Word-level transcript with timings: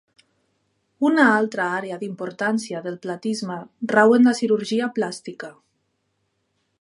Una 1.09 1.25
altra 1.33 1.67
àrea 1.81 1.99
d'importància 2.03 2.81
del 2.87 2.97
platisma 3.05 3.57
rau 3.95 4.15
en 4.19 4.29
la 4.31 4.33
cirurgia 4.43 4.89
plàstica. 4.99 5.55